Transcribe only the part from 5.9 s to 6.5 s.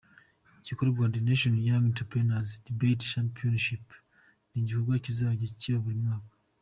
mwaka.